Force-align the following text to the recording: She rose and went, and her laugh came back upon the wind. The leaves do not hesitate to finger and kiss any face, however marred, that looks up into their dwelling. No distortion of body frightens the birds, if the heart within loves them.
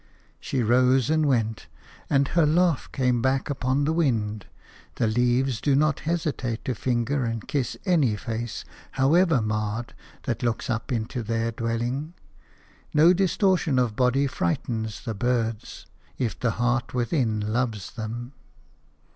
She 0.39 0.63
rose 0.63 1.11
and 1.11 1.27
went, 1.27 1.67
and 2.09 2.29
her 2.29 2.47
laugh 2.47 2.91
came 2.91 3.21
back 3.21 3.51
upon 3.51 3.83
the 3.85 3.93
wind. 3.93 4.47
The 4.95 5.05
leaves 5.05 5.61
do 5.61 5.75
not 5.75 5.99
hesitate 6.09 6.65
to 6.65 6.73
finger 6.73 7.23
and 7.23 7.47
kiss 7.47 7.77
any 7.85 8.15
face, 8.15 8.65
however 8.93 9.43
marred, 9.43 9.93
that 10.23 10.41
looks 10.41 10.71
up 10.71 10.91
into 10.91 11.21
their 11.21 11.51
dwelling. 11.51 12.15
No 12.95 13.13
distortion 13.13 13.77
of 13.77 13.95
body 13.95 14.25
frightens 14.25 15.01
the 15.01 15.13
birds, 15.13 15.85
if 16.17 16.39
the 16.39 16.49
heart 16.57 16.95
within 16.95 17.39
loves 17.53 17.91
them. 17.91 18.33